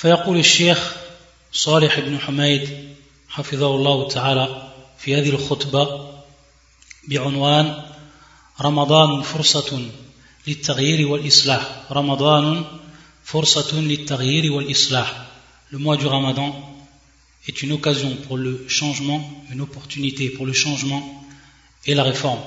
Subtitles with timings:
[0.00, 0.96] فيقول الشيخ
[1.52, 2.94] صالح بن حميد
[3.28, 6.10] حفظه الله تعالى في هذه الخطبة
[7.08, 7.82] بعنوان
[8.60, 9.82] رمضان فرصة
[10.46, 12.64] للتغيير والإصلاح رمضان
[13.24, 15.26] فرصة للتغيير والإصلاح
[15.70, 16.50] Le mois du Ramadan
[17.46, 19.20] est une occasion pour le changement,
[19.52, 21.24] une opportunité pour le changement
[21.86, 22.40] et la réforme.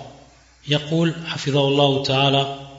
[0.68, 2.73] يقول حفظه الله تعالى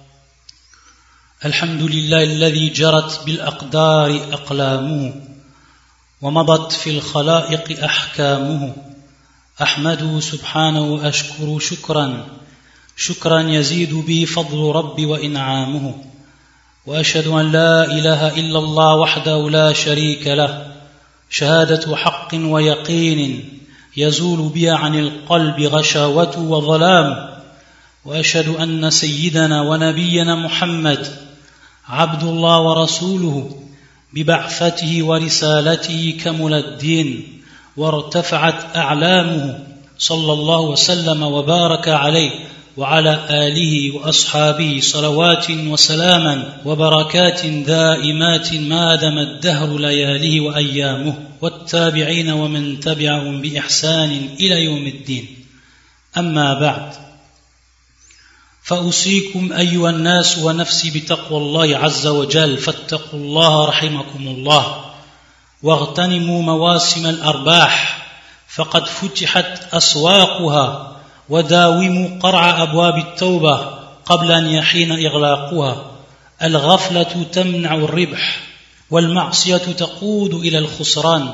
[1.45, 5.13] الحمد لله الذي جرت بالأقدار أقلامه
[6.23, 8.73] ومضت في الخلائق أحكامه.
[9.63, 12.27] أحمده سبحانه وأشكر شكرا.
[12.97, 15.95] شكرا يزيد به فضل ربي وإنعامه.
[16.87, 20.73] وأشهد أن لا إله إلا الله وحده لا شريك له.
[21.31, 23.49] شهادة حق ويقين
[23.97, 27.29] يزول بها عن القلب غشاوة وظلام
[28.05, 31.24] وأشهد أن سيدنا ونبينا محمد
[31.89, 33.51] عبد الله ورسوله
[34.15, 37.41] ببعثته ورسالته كمل الدين
[37.77, 39.59] وارتفعت أعلامه
[39.99, 42.31] صلى الله وسلم وبارك عليه
[42.77, 53.41] وعلى آله وأصحابه صلوات وسلاما وبركات دائمات ما دم الدهر لياليه وأيامه والتابعين ومن تبعهم
[53.41, 55.27] بإحسان إلى يوم الدين.
[56.19, 57.04] أما بعد
[58.65, 64.85] فأوصيكم أيها الناس ونفسي بتقوى الله عز وجل فاتقوا الله رحمكم الله
[65.63, 68.07] واغتنموا مواسم الأرباح
[68.49, 70.97] فقد فتحت أسواقها
[71.29, 73.57] وداوموا قرع أبواب التوبة
[74.07, 75.91] قبل أن يحين إغلاقها.
[76.43, 78.41] الغفلة تمنع الربح
[78.91, 81.29] والمعصية تقود إلى الخسران.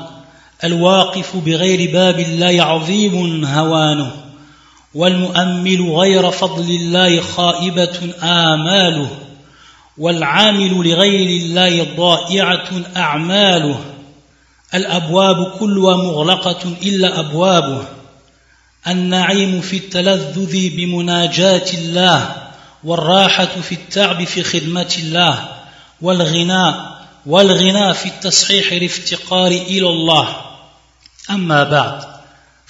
[0.63, 4.30] الواقف بغير باب الله عظيم هوانه.
[4.95, 9.09] والمؤمل غير فضل الله خائبة آماله
[9.97, 13.79] والعامل لغير الله ضائعة أعماله.
[14.73, 17.85] الأبواب كلها مغلقة إلا أبوابه.
[18.87, 22.35] النعيم في التلذذ بمناجاة الله
[22.83, 25.49] والراحة في التعب في خدمة الله
[26.01, 30.35] والغناء والغناء في التصحيح الافتقار إلى الله.
[31.29, 32.10] أما بعد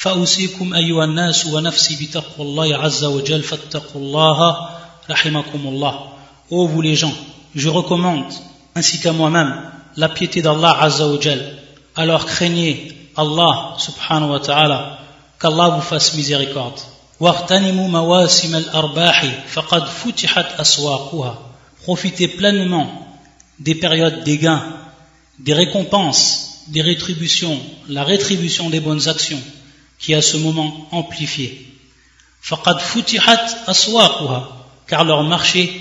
[0.01, 4.69] فأوصيكم أيها الناس ونفسي بتقوى الله عز وجل فاتقوا الله
[5.11, 6.13] رحمكم الله
[6.49, 7.15] Ô vous les gens,
[7.57, 8.33] je recommande,
[8.77, 9.53] ainsi qu'à moi-même,
[9.97, 11.59] la piété d'Allah Azza wa Jal.
[11.97, 14.99] Alors craignez Allah subhanahu wa ta'ala,
[15.41, 16.79] qu'Allah vous fasse miséricorde.
[17.21, 21.39] واغتنموا مواسم الأرباح فقد فتحت أسواقها.
[21.85, 22.87] Profitez pleinement
[23.59, 24.63] des périodes des gains,
[25.41, 29.43] des récompenses, des rétributions, la rétribution des bonnes actions
[30.01, 31.67] qui est à ce moment amplifiée.
[32.43, 34.49] فقد فتحت أسواقها
[34.89, 35.81] car leur marché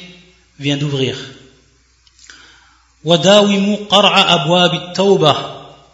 [0.60, 1.16] vient d'ouvrir.
[3.04, 5.36] وداوموا قرع أبواب التوبة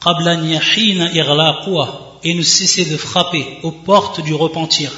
[0.02, 4.92] قبل أن يحين إغلاقها et ne cessez de frapper aux portes du repentir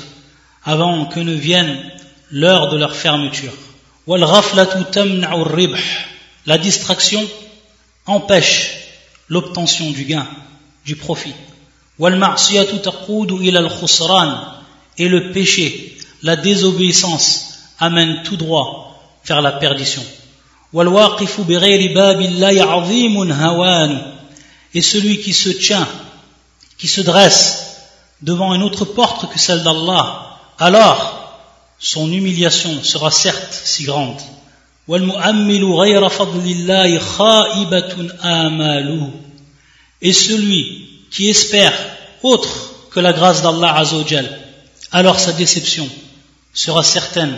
[0.66, 1.92] avant que ne vienne
[2.32, 3.54] l'heure de leur fermeture.
[6.46, 7.26] La distraction
[8.06, 8.76] empêche
[9.30, 10.28] l'obtention du gain,
[10.86, 11.34] du profit.
[14.99, 20.03] Et le péché, la désobéissance amène tout droit vers la perdition.
[24.75, 25.89] Et celui qui se tient
[26.79, 27.81] qui se dresse
[28.23, 31.43] devant une autre porte que celle d'Allah, alors
[31.79, 34.21] son humiliation sera certes si grande.
[40.01, 41.73] Et celui qui espère
[42.23, 44.39] autre que la grâce d'Allah Azzawajal,
[44.93, 45.89] alors sa déception
[46.53, 47.37] sera certaine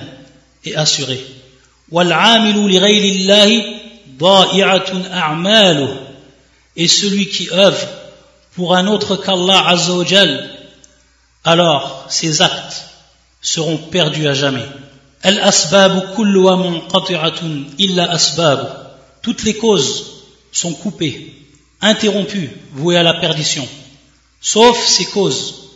[0.64, 1.24] et assurée.
[6.76, 7.88] Et celui qui œuvre
[8.54, 10.50] pour un autre qu'Allah Azzawajal,
[11.44, 12.84] alors ces actes
[13.40, 14.66] seront perdus à jamais.
[19.22, 20.06] Toutes les causes
[20.52, 21.39] sont coupées,
[21.80, 23.66] interrompues, vouées à la perdition,
[24.40, 25.70] sauf ces causes,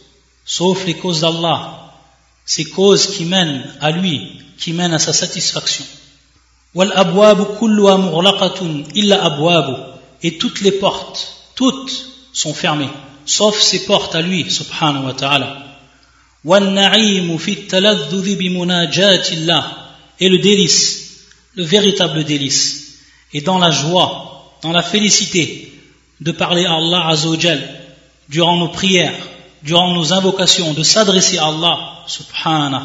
[0.44, 1.92] sauf les causes d'Allah,
[2.44, 5.84] ces causes qui mènent à lui, qui mènent à sa satisfaction.
[10.22, 12.88] Et toutes les portes, toutes sont fermées,
[13.24, 15.60] sauf ses portes à lui, subhanahu wa ta'ala.
[20.20, 21.24] Et le délice,
[21.54, 22.98] le véritable délice,
[23.32, 25.74] est dans la joie, dans la félicité
[26.25, 27.61] de parler à Allah Azzawajal
[28.31, 29.15] durant nos prières,
[29.62, 32.82] durant nos invocations, de s'adresser à Allah subhanahu.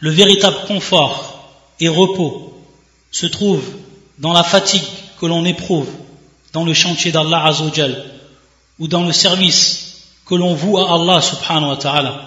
[0.00, 1.50] Le véritable confort
[1.80, 2.62] et repos
[3.10, 3.64] se trouve
[4.18, 4.84] dans la fatigue
[5.18, 5.88] que l'on éprouve
[6.52, 8.04] dans le chantier d'Allah Azzawajal
[8.78, 12.24] ou dans le service que l'on voue à Allah subhanahu wa ta'ala.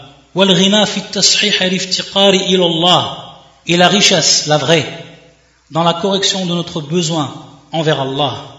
[3.67, 5.10] Et la richesse, la vraie,
[5.71, 7.33] dans la correction de notre besoin
[7.71, 8.51] envers Allah.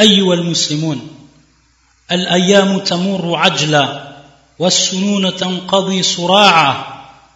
[0.00, 1.00] أيها المسلمون
[2.12, 4.12] الأيام تمر عجلا
[4.58, 6.84] والسنون تنقضي صراعا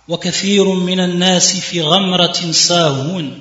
[0.08, 3.40] وكثير من الناس في غمرة ساهون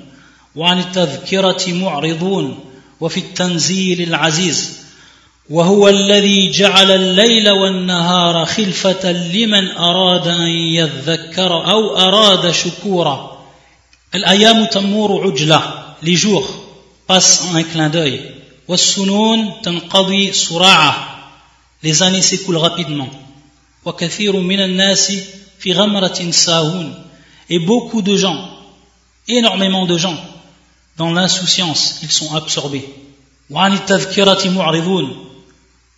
[0.56, 2.58] وعن التذكرة معرضون
[3.00, 4.78] وفي التنزيل العزيز
[5.50, 13.35] وهو الذي جعل الليل والنهار خلفة لمن أراد أن يذكر أو أراد شكورا
[14.15, 15.61] الأيام تمور عجلة
[16.03, 16.47] les jours
[17.07, 18.19] passent en un clin d'œil
[18.67, 21.07] والسنون تنقضي صراعة
[21.83, 23.09] les années s'écoulent rapidement
[23.85, 25.13] وكثير من الناس
[25.59, 26.93] في غمرة ساهون
[27.49, 28.49] et beaucoup de gens
[29.27, 30.17] énormément de gens
[30.97, 32.87] dans l'insouciance ils sont absorbés
[33.49, 35.31] وعن التذكرة معرضون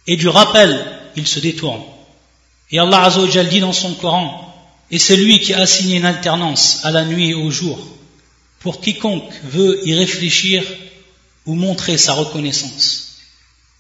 [0.08, 0.86] et du rappel,
[1.16, 1.82] il se détourne.
[2.72, 4.54] Et Allah Azzawajal dit dans son Coran,
[4.92, 7.80] et c'est lui qui a assigné une alternance à la nuit et au jour,
[8.60, 10.64] pour quiconque veut y réfléchir
[11.46, 13.10] ou montrer sa reconnaissance.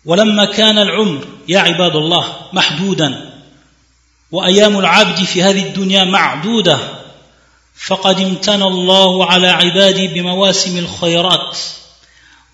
[0.05, 3.33] ولما كان العمر يا عباد الله محدودا
[4.31, 6.79] وايام العبد في هذه الدنيا معدوده
[7.75, 11.57] فقد امتن الله على عباده بمواسم الخيرات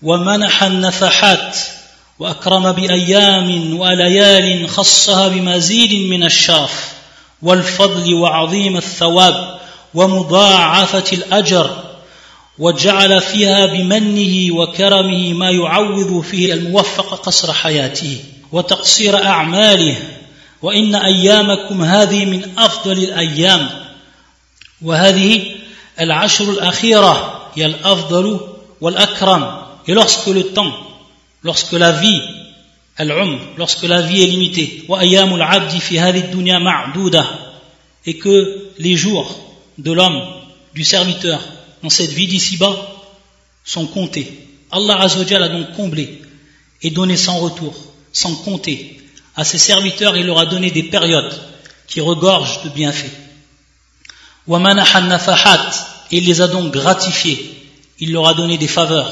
[0.02, 1.58] ومنح النفحات
[2.18, 6.92] واكرم بايام وليال خصها بمزيد من الشرف
[7.42, 9.60] والفضل وعظيم الثواب
[9.94, 11.83] ومضاعفه الاجر
[12.59, 18.17] وجعل فيها بمنه وكرمه ما يعوض فيه الموفق قصر حياته
[18.51, 19.97] وتقصير أعماله.
[20.61, 23.69] وإن أيامكم هذه من أفضل الأيام.
[24.81, 25.41] وهذه
[26.01, 28.39] العشر الأخيرة هي الأفضل
[28.81, 29.65] والأكرم.
[29.87, 30.73] Et lorsque le temps
[31.45, 32.21] lorsque la vie,
[33.57, 34.83] lorsque la vie est limitée,
[38.07, 39.39] et que les jours
[39.77, 40.21] de l'homme,
[40.73, 41.39] du serviteur,
[41.83, 42.75] dans cette vie d'ici-bas,
[43.63, 44.47] sont comptés.
[44.71, 46.21] Allah Azzawajal a donc comblé
[46.81, 47.73] et donné sans retour,
[48.13, 49.01] sans compter.
[49.35, 51.33] À ses serviteurs, il leur a donné des périodes
[51.87, 53.11] qui regorgent de bienfaits.
[56.11, 57.51] Et il les a donc gratifiés.
[57.99, 59.11] Il leur a donné des faveurs.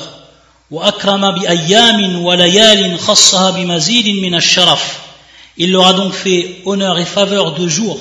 [5.57, 7.99] Il leur a donc fait honneur et faveur de jour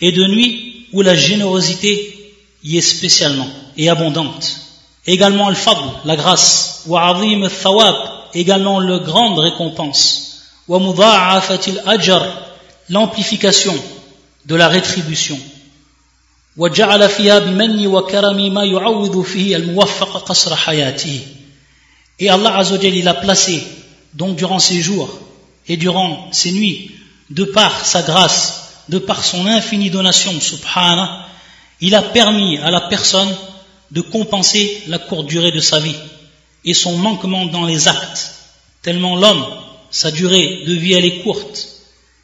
[0.00, 2.34] et de nuit où la générosité
[2.64, 4.56] y est spécialement et abondante.
[5.06, 6.82] Également al-fadl, la grâce.
[6.86, 7.94] Wa azim al-thawab,
[8.34, 10.42] également le grande récompense.
[10.66, 12.26] Wa mudha'afatil ajr,
[12.90, 13.74] l'amplification
[14.44, 15.38] de la rétribution.
[16.56, 21.22] Wa ja'ala fiha bimanni wa karami ma yu'awwidhu fihi al-muwaffaq qasra hayatihi.
[22.18, 23.62] Et Allah Azzawajal, il a placé,
[24.14, 25.08] donc durant ses jours
[25.68, 26.90] et durant ses nuits,
[27.30, 31.26] de par sa grâce, de par son infinie donation, subhana,
[31.80, 33.28] il a permis à la personne
[33.90, 35.94] de compenser la courte durée de sa vie
[36.64, 38.34] et son manquement dans les actes.
[38.82, 39.44] Tellement l'homme,
[39.90, 41.68] sa durée de vie, elle est courte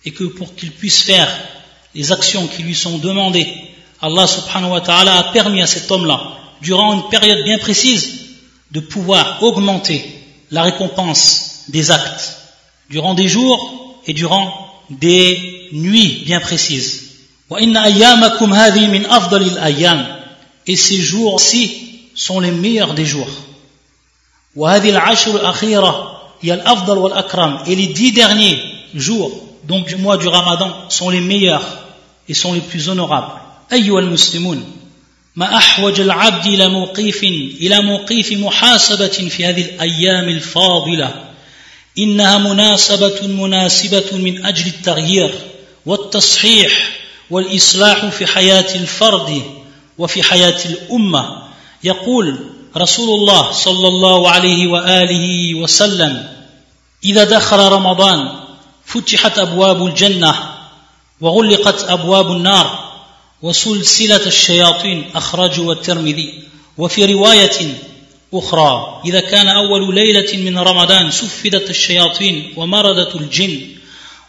[0.05, 1.29] et que pour qu'il puisse faire
[1.95, 3.49] les actions qui lui sont demandées,
[4.01, 8.27] Allah subhanahu wa ta'ala a permis à cet homme-là, durant une période bien précise,
[8.71, 10.05] de pouvoir augmenter
[10.51, 12.37] la récompense des actes
[12.91, 14.53] durant des jours et durant
[14.91, 17.03] des nuits bien précises.
[20.67, 23.29] Et ces jours-ci sont les meilleurs des jours.
[27.67, 28.63] Et les dix derniers
[28.95, 29.33] jours,
[29.65, 31.79] donc du mois du Ramadan, sont les meilleurs
[32.29, 33.41] et sont les plus honorables.
[35.37, 37.25] ما احوج العبد إلى موقيف
[37.61, 41.25] إلى موقيف محاسبه في هذه الأيام الفاضله
[41.99, 45.35] انها مناسبه مناسبه من أجل التغيير
[45.87, 46.91] والتصحيح
[47.31, 49.43] والاصلاح في حياه الفرد
[49.99, 51.43] وفي حياة الأمة.
[51.85, 52.39] يقول
[52.77, 56.29] رسول الله صلى الله عليه وآله وسلم
[57.05, 58.33] إذا دخل رمضان
[58.85, 60.35] فتحت أبواب الجنة
[61.21, 62.95] وغلقت أبواب النار
[63.43, 66.43] وسلسلة الشياطين أخرجه الترمذي.
[66.79, 67.75] وفي رواية
[68.35, 73.61] أخرى إذا كان أول ليلة من رمضان سفدت الشياطين ومردت الجن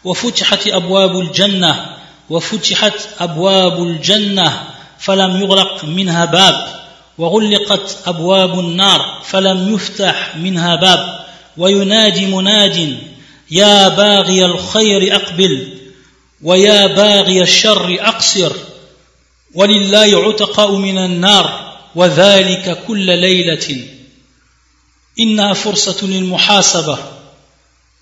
[0.04, 1.96] وفتحت أبواب الجنة
[2.30, 6.86] وفتحت أبواب الجنة فلم يغلق منها باب
[7.18, 11.26] وغلقت أبواب النار فلم يفتح منها باب.
[11.56, 12.98] وينادي مناد
[13.50, 15.68] يا باغي الخير أقبل
[16.42, 18.52] ويا باغي الشر أقصر.
[19.54, 23.86] ولله عتقاء من النار وذلك كل ليلة.
[25.20, 26.98] إنها فرصة للمحاسبة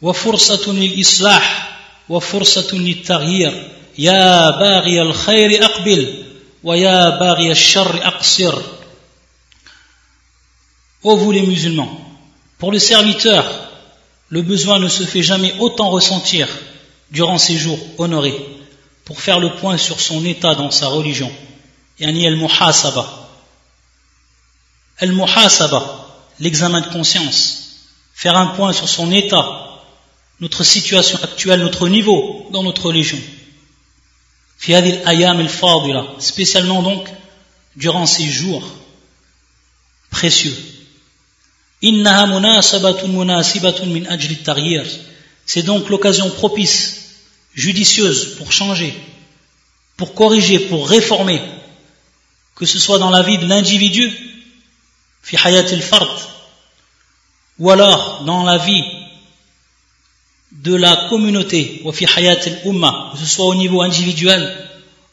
[0.03, 3.69] وفرصة للإصلاح وفرصة للتغيير.
[3.99, 6.24] يا باغي الخير أقبل.
[6.63, 8.62] ويا باغي الشر أقصر
[11.01, 11.98] Ô vous les musulmans,
[12.58, 13.46] pour le serviteur,
[14.28, 16.50] le besoin ne se fait jamais autant ressentir
[17.10, 18.36] durant ces jours honorés
[19.06, 21.32] pour faire le point sur son état dans sa religion.
[22.00, 23.30] Yani al-muhasaba.
[25.00, 26.08] Al-muhasaba,
[26.39, 27.88] l'examen de conscience.
[28.13, 29.46] Faire un point sur son état,
[30.42, 33.20] notre situation actuelle, notre niveau dans notre religion.
[36.19, 37.09] Spécialement donc
[37.77, 38.67] durant ces jours
[40.11, 40.57] précieux.
[45.47, 47.05] C'est donc l'occasion propice
[47.55, 48.95] judicieuse pour changer,
[49.97, 51.43] pour corriger, pour réformer,
[52.55, 54.11] que ce soit dans la vie de l'individu,
[55.23, 55.37] fi
[57.59, 58.83] ou alors dans la vie
[60.64, 64.42] de la communauté, que ce soit au niveau individuel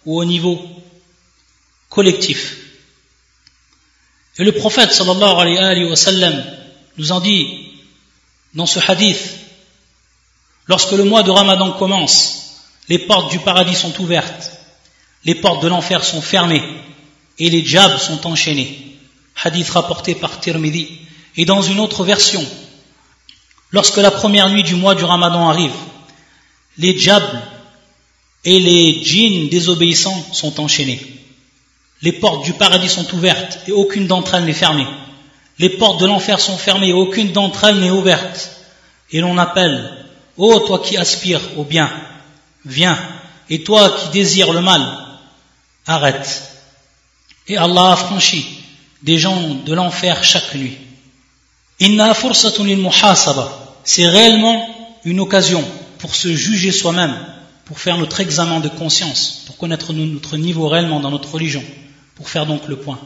[0.06, 0.66] ou au niveau
[1.90, 2.56] collectif.
[4.38, 6.42] Et le prophète sallallahu alayhi wa sallam
[6.98, 7.68] nous en dit
[8.54, 9.40] dans ce hadith
[10.68, 14.52] Lorsque le mois de Ramadan commence, les portes du paradis sont ouvertes,
[15.26, 16.64] les portes de l'enfer sont fermées
[17.40, 18.98] et les djabs sont enchaînés.
[19.44, 20.88] Hadith rapporté par Tirmidhi.
[21.36, 22.46] Et dans une autre version,
[23.72, 25.76] lorsque la première nuit du mois du Ramadan arrive,
[26.78, 27.42] les djabs
[28.44, 31.02] et les djinns désobéissants sont enchaînés.
[32.02, 34.88] Les portes du paradis sont ouvertes et aucune d'entre elles n'est fermée.
[35.60, 38.52] Les portes de l'enfer sont fermées et aucune d'entre elles n'est ouverte.
[39.12, 39.98] Et l'on appelle
[40.38, 41.92] Ô toi qui aspires au bien,
[42.66, 42.98] viens.
[43.50, 44.82] Et toi qui désires le mal,
[45.86, 46.44] arrête.
[47.48, 48.46] Et Allah a franchi
[49.04, 50.78] des gens de l'enfer chaque nuit.
[53.84, 54.70] C'est réellement
[55.04, 55.64] une occasion
[55.98, 57.16] pour se juger soi-même,
[57.66, 61.64] pour faire notre examen de conscience, pour connaître notre niveau réellement dans notre religion,
[62.16, 63.00] pour faire donc le point.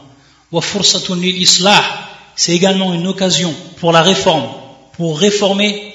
[2.36, 4.46] C'est également une occasion pour la réforme,
[4.92, 5.94] pour réformer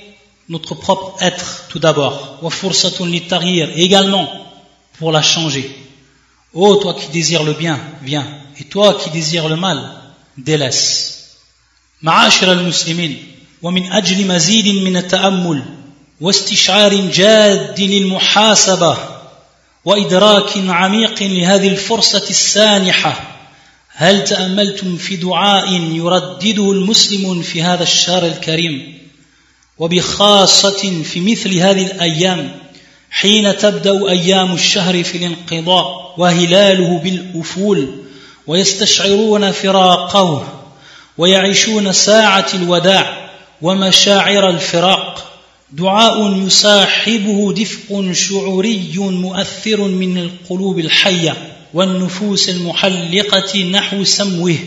[0.50, 2.40] notre propre être tout d'abord.
[2.42, 4.28] Et également
[4.98, 5.70] pour la changer.
[6.54, 8.28] Ô toi qui désires le bien, viens.
[8.60, 9.80] Et toi qui désires le mal,
[10.38, 11.21] délaisse.
[12.02, 13.24] معاشر المسلمين
[13.62, 15.64] ومن أجل مزيد من التأمل
[16.22, 18.98] واستشعار جاد للمحاسبة
[19.86, 23.38] وإدراك عميق لهذه الفرصة السانحة
[23.90, 28.98] هل تأملتم في دعاء يردده المسلم في هذا الشهر الكريم؟
[29.78, 32.52] وبخاصة في مثل هذه الأيام
[33.12, 37.96] حين تبدأ أيام الشهر في الانقضاء وهلاله بالأفول
[38.48, 40.61] ويستشعرون فراقه
[41.18, 43.30] ويعيشون ساعة الوداع
[43.62, 45.28] ومشاعر الفراق.
[45.72, 51.38] دعاء يصاحبه دفء شعوري مؤثر من القلوب الحية
[51.74, 54.58] والنفوس المحلقة نحو سموه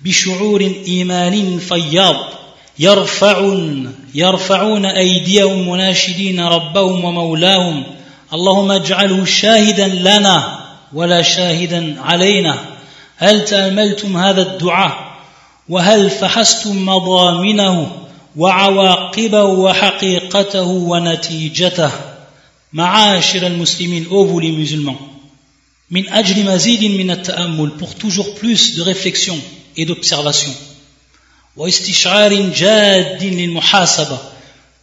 [0.00, 2.16] بشعور إيمان فياض.
[2.78, 7.84] يرفعون يرفعون أيديهم مناشدين ربهم ومولاهم.
[8.32, 10.58] اللهم اجعله شاهدا لنا
[10.92, 12.58] ولا شاهدا علينا.
[13.16, 15.05] هل تأملتم هذا الدعاء؟
[15.68, 18.06] وهل فحستم مضامنه
[18.36, 21.90] وعواقبه وحقيقته ونتيجته
[22.72, 25.16] معاشر المسلمين ô vous musulmans
[25.90, 29.38] من أجل مزيد من التأمل pour toujours plus de réflexion
[29.76, 30.52] et d'observation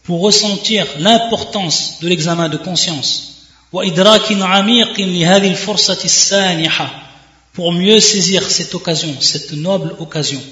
[0.04, 3.46] pour ressentir l'importance de l'examen de conscience
[7.54, 10.42] pour mieux saisir cette occasion cette noble occasion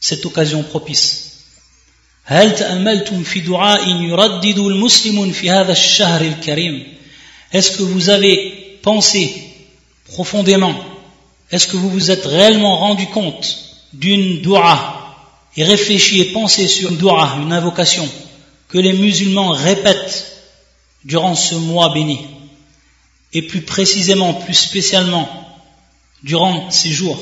[0.00, 1.44] cette occasion propice.
[7.52, 9.34] Est-ce que vous avez pensé
[10.06, 10.74] profondément?
[11.50, 13.58] Est-ce que vous vous êtes réellement rendu compte
[13.92, 15.16] d'une dua
[15.56, 18.08] et réfléchis et pensez sur une dua, une invocation
[18.68, 20.46] que les musulmans répètent
[21.04, 22.20] durant ce mois béni?
[23.32, 25.28] Et plus précisément, plus spécialement
[26.22, 27.18] durant ces jours.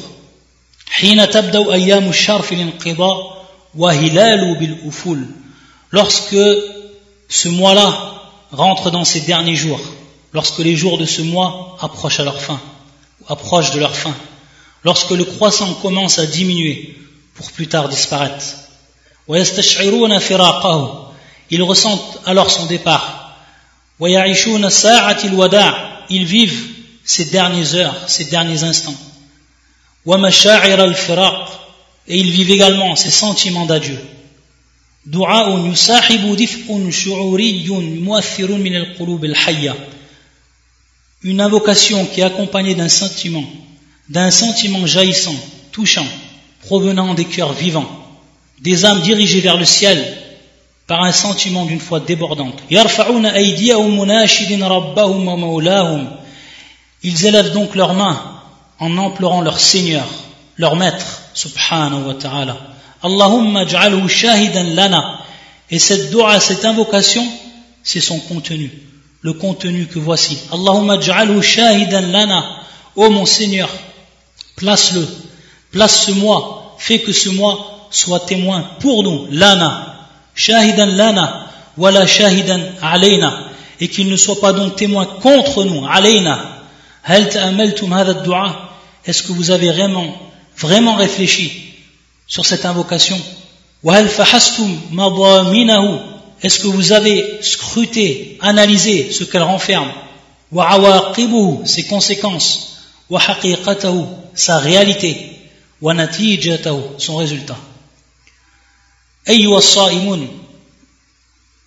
[5.91, 6.37] Lorsque
[7.29, 8.15] ce mois-là
[8.51, 9.81] rentre dans ses derniers jours,
[10.33, 12.61] lorsque les jours de ce mois approchent à leur fin,
[13.29, 14.15] approchent de leur fin,
[14.85, 16.97] lorsque le croissant commence à diminuer,
[17.35, 18.45] pour plus tard disparaître.
[21.51, 23.37] Ils ressentent alors son départ.
[26.11, 26.67] Ils vivent
[27.05, 28.95] ces dernières heures, ces derniers instants.
[32.09, 33.99] Et ils vivent également ces sentiments d'adieu.
[41.23, 43.45] Une invocation qui est accompagnée d'un sentiment,
[44.09, 45.35] d'un sentiment jaillissant,
[45.73, 46.07] touchant,
[46.63, 47.89] provenant des cœurs vivants,
[48.61, 50.17] des âmes dirigées vers le ciel
[50.87, 52.63] par un sentiment d'une foi débordante.
[57.03, 58.38] Ils élèvent donc leurs mains
[58.81, 60.07] en implorant leur Seigneur,
[60.57, 62.57] leur Maître, subhanahu wa ta'ala.
[63.03, 65.21] Allahumma ja'alhu shahidan lana.
[65.71, 67.27] Et cette dua, cette invocation,
[67.83, 68.71] c'est son contenu.
[69.21, 70.39] Le contenu que voici.
[70.53, 72.45] Allahumma ja'alhu shahidan lana.
[72.97, 73.69] Oh mon Seigneur,
[74.57, 75.07] place-le,
[75.71, 82.07] place ce mois, fais que ce mois soit témoin pour nous, lana, shahidan lana, wala
[82.07, 83.45] shahidan alayna,
[83.81, 86.39] et qu'il ne soit pas donc témoin contre nous, alayna.
[87.05, 88.68] Hal ta'amaltum hadha dua?
[89.06, 90.14] Est-ce que vous avez vraiment,
[90.58, 91.76] vraiment réfléchi
[92.28, 93.20] sur cette invocation
[93.86, 94.20] Est-ce
[96.60, 99.92] que vous avez scruté, analysé ce qu'elle renferme
[101.66, 102.80] Ses conséquences
[104.36, 105.30] Sa réalité
[106.98, 107.58] Son résultat
[109.30, 110.28] أيها الصائمون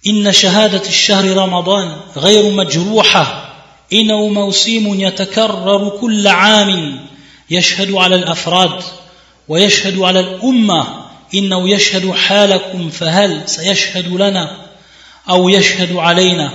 [0.06, 3.54] إن شهادة الشهر رمضان غير مجروحة
[3.92, 7.00] إنه موسم يتكرر كل عام
[7.51, 8.83] يشهد على الأفراد
[9.47, 10.87] ويشهد على الأمة
[11.35, 14.57] إنه يشهد حالكم فهل سيشهد لنا
[15.29, 16.51] أو يشهد علينا؟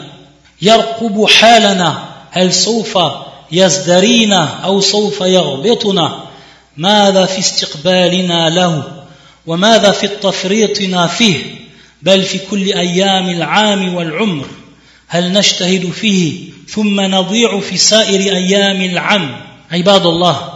[0.62, 2.98] يرقب حالنا هل سوف
[3.52, 6.20] يزدرينا أو سوف يغبطنا؟
[6.76, 8.82] ماذا في استقبالنا له؟
[9.46, 11.44] وماذا في التفريطنا فيه؟
[12.02, 14.46] بل في كل أيام العام والعمر
[15.06, 19.36] هل نجتهد فيه ثم نضيع في سائر أيام العام؟
[19.72, 20.55] عباد الله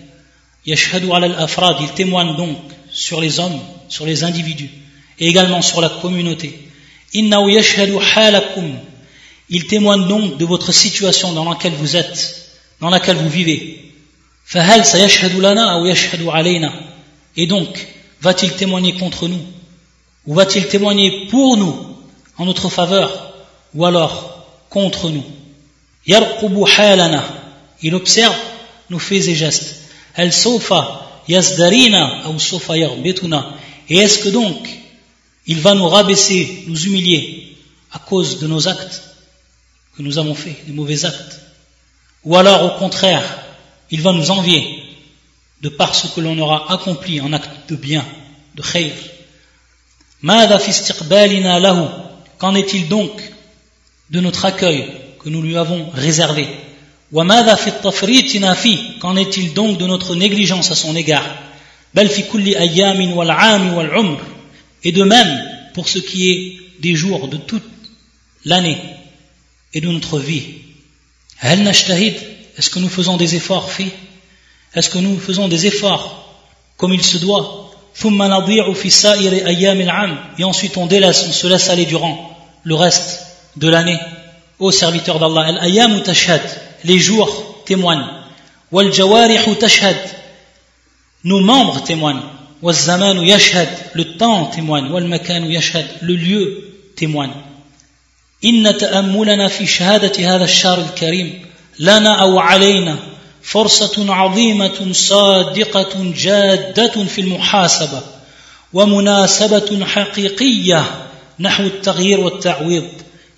[0.65, 2.57] il témoigne donc
[2.91, 4.69] sur les hommes, sur les individus,
[5.19, 6.67] et également sur la communauté.
[7.13, 7.29] Il
[9.67, 13.77] témoigne donc de votre situation dans laquelle vous êtes, dans laquelle vous vivez.
[17.37, 17.87] Et donc,
[18.21, 19.41] va-t-il témoigner contre nous?
[20.27, 21.75] Ou va-t-il témoigner pour nous,
[22.37, 23.33] en notre faveur,
[23.73, 25.23] ou alors contre nous?
[27.83, 28.35] Il observe
[28.89, 29.80] nos faits et gestes.
[30.17, 30.23] Et
[33.97, 34.69] est-ce que donc
[35.47, 37.57] il va nous rabaisser, nous humilier
[37.91, 39.03] à cause de nos actes
[39.95, 41.41] que nous avons faits, des mauvais actes?
[42.23, 43.23] Ou alors au contraire,
[43.89, 44.83] il va nous envier
[45.61, 48.05] de par ce que l'on aura accompli en acte de bien,
[48.55, 48.93] de khayr.
[52.37, 53.11] Qu'en est-il donc
[54.09, 56.47] de notre accueil que nous lui avons réservé?
[57.13, 57.27] Qu'en
[59.17, 61.25] est-il donc de notre négligence à son égard?
[64.83, 67.69] Et de même pour ce qui est des jours de toute
[68.45, 68.77] l'année
[69.73, 70.43] et de notre vie.
[71.43, 73.91] Est-ce que nous faisons des efforts faits
[74.73, 76.45] Est-ce que nous faisons des efforts
[76.77, 77.71] comme il se doit?
[80.37, 83.25] Et ensuite on délaisse, on se laisse aller durant le reste
[83.57, 83.99] de l'année.
[84.59, 85.59] Ô serviteur d'Allah,
[86.83, 88.07] les jours témoignent.
[91.23, 92.21] nos membres témoignent.
[92.63, 94.89] le temps témoigne.
[96.01, 97.33] le lieu témoigne.
[98.43, 101.45] إن تأملنا في شهادة هذا الشهر الكريم.
[101.79, 102.97] لنا أو علينا
[103.41, 108.01] فرصة عظيمة صادقة جادة في المحاسبة.
[108.73, 110.85] ومناسبة حقيقية
[111.39, 112.87] نحو التغيير والتعويض.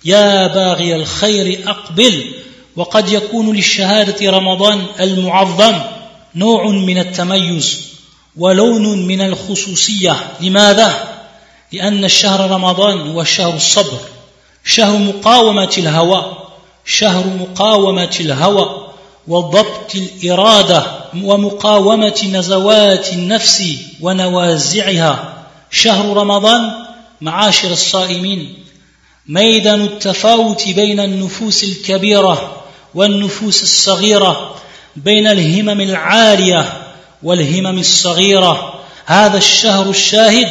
[0.04, 2.34] يا باغي الخير أقبل.
[2.76, 5.80] وقد يكون للشهادة رمضان المعظم
[6.34, 7.80] نوع من التميز
[8.36, 11.14] ولون من الخصوصية لماذا؟
[11.72, 13.98] لأن الشهر رمضان هو شهر الصبر
[14.64, 16.36] شهر مقاومة الهوى
[16.84, 18.88] شهر مقاومة الهوى
[19.28, 20.86] وضبط الإرادة
[21.22, 23.62] ومقاومة نزوات النفس
[24.00, 25.34] ونوازعها
[25.70, 26.72] شهر رمضان
[27.20, 28.64] معاشر الصائمين
[29.28, 32.63] ميدان التفاوت بين النفوس الكبيرة
[32.94, 34.54] والنفوس الصغيرة
[34.96, 36.72] بين الهمم العالية
[37.22, 38.80] والهمم الصغيرة.
[39.06, 40.48] هذا الشهر الشاهد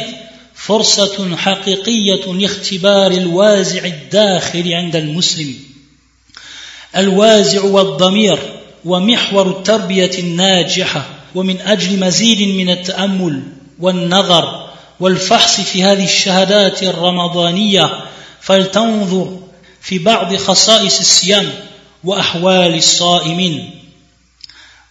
[0.54, 5.54] فرصة حقيقية لاختبار الوازع الداخل عند المسلم.
[6.96, 8.38] الوازع والضمير
[8.84, 11.04] ومحور التربية الناجحة
[11.34, 13.42] ومن أجل مزيد من التأمل
[13.80, 14.68] والنظر
[15.00, 18.04] والفحص في هذه الشهادات الرمضانية
[18.40, 19.38] فلتنظر
[19.82, 21.52] في بعض خصائص الصيام
[22.04, 23.70] وأحوال الصائمين.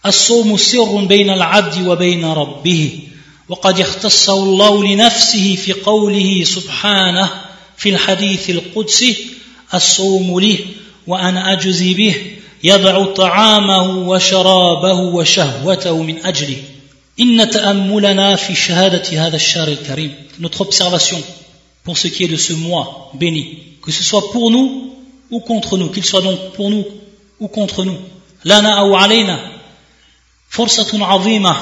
[0.06, 2.98] الصوم سر بين العبد وبين ربه
[3.48, 7.30] وقد اختصه الله لنفسه في قوله سبحانه
[7.76, 9.16] في الحديث القدسي
[9.74, 10.58] الصوم لي
[11.06, 12.14] وأنا أجزي به
[12.64, 16.56] يضع طعامه وشرابه وشهوته من أجله
[17.20, 20.14] إن تأملنا في شهادة هذا الشهر الكريم.
[20.40, 21.22] Notre observation
[21.84, 23.58] pour ce qui est de ce mois béni.
[23.82, 24.92] Que ce soit pour nous
[25.30, 26.84] ou contre nous qu'il soit donc pour nous
[27.44, 27.98] ou contre nous.
[28.44, 29.38] Lana ou alayna.
[30.48, 31.54] Forsatun azima.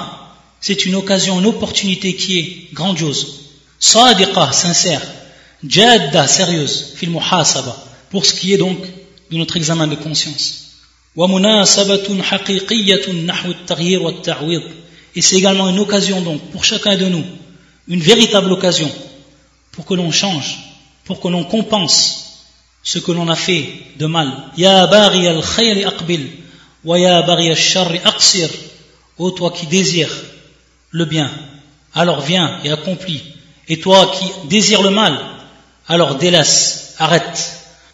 [0.61, 3.23] C'est une occasion, une opportunité qui est grandiose.
[3.81, 5.03] Sadiqa, sincère.
[5.67, 6.95] Jadda, sérieuse.
[6.97, 7.75] Fil muhasaba.
[8.11, 8.79] Pour ce qui est donc
[9.31, 10.47] de notre examen de conscience.
[11.17, 14.63] Wa munasabatun haqiqiyatun nahwu at-taghyir wa ta'wid.
[15.17, 17.25] Et c'est également une occasion donc pour chacun de nous,
[17.87, 18.91] une véritable occasion
[19.73, 20.59] pour que l'on change,
[21.05, 22.22] pour que l'on compense
[22.84, 23.66] ce que l'on a fait
[23.98, 24.32] de mal.
[24.58, 26.26] Ya bari al khayri aqbil,
[26.84, 28.50] wa ya bari al sharri aqsir.
[29.18, 30.16] Ô toi qui désires
[30.92, 31.30] le bien,
[31.94, 33.24] alors viens et accomplis.
[33.68, 35.20] Et toi qui désires le mal,
[35.88, 37.54] alors délaisse, arrête.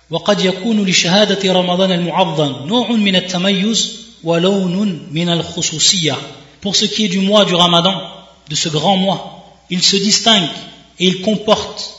[0.09, 6.15] وقد يكون لشهادة رمضان المعظم نوع من التميز ولون من الخصوصية.
[6.61, 7.99] Pour ce qui est du mois du Ramadan,
[8.47, 10.49] de ce grand mois, il se distingue
[10.99, 11.93] et il comporte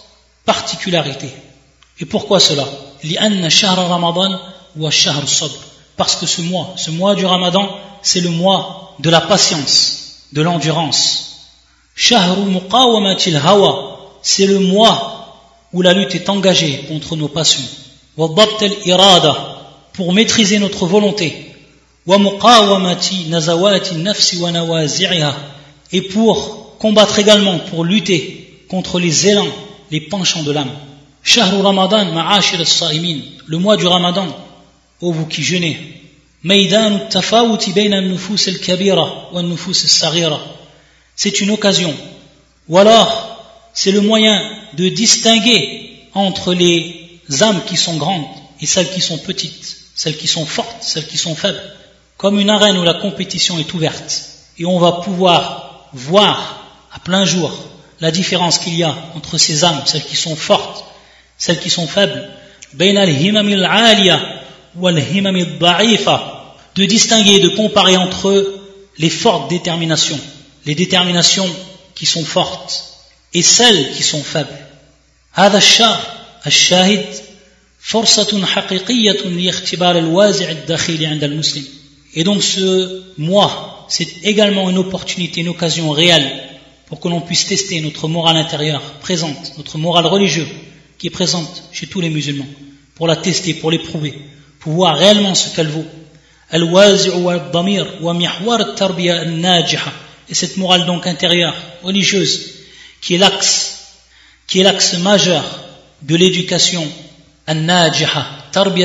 [0.44, 1.28] particularité.
[1.99, 2.65] Et pourquoi cela
[5.97, 7.69] Parce que ce mois, ce mois du Ramadan,
[8.01, 11.25] c'est le mois de la patience, de l'endurance.
[11.95, 12.15] C'est
[14.45, 15.15] le mois
[15.73, 17.63] où la lutte est engagée contre nos passions.
[19.93, 21.53] Pour maîtriser notre volonté.
[25.91, 29.47] Et pour combattre également, pour lutter contre les élans,
[29.91, 30.71] les penchants de l'âme.
[31.23, 32.05] Shahru Ramadan
[33.45, 34.27] le mois du Ramadan,
[35.01, 35.77] ô vous qui jeûnez,
[41.15, 41.93] c'est une occasion.
[42.67, 44.41] Ou alors c'est le moyen
[44.73, 48.25] de distinguer entre les âmes qui sont grandes
[48.61, 51.61] et celles qui sont petites celles qui sont fortes, celles qui sont faibles
[52.19, 54.21] comme une arène où la compétition est ouverte.
[54.57, 57.49] Et on va pouvoir voir à plein jour
[58.01, 60.83] la différence qu'il y a entre ces âmes, celles qui sont fortes,
[61.38, 62.28] celles qui sont faibles
[66.76, 68.60] de distinguer, de comparer entre eux
[68.98, 70.20] les fortes déterminations,
[70.66, 71.48] les déterminations
[71.94, 72.84] qui sont fortes
[73.32, 74.58] et celles qui sont faibles.
[75.36, 76.00] هذا الشهر
[76.46, 77.04] الشاهد
[77.80, 81.64] فرصة حقيقية لاختبار الوازع الداخلي عند المسلم.
[82.14, 86.30] Et donc ce mois, c'est également une opportunité, une occasion réelle
[86.86, 90.48] pour que l'on puisse tester notre morale intérieure présente, notre morale religieuse
[90.99, 92.45] qui est présente chez tous les musulmans,
[92.93, 94.13] pour la tester, pour l'éprouver,
[94.59, 95.85] pour voir réellement ce qu'elle vaut.
[100.29, 102.55] et cette morale donc intérieure, religieuse,
[103.01, 103.95] qui est l'axe,
[104.45, 105.61] qui est l'axe majeur
[106.01, 106.85] de l'éducation
[107.47, 108.79] de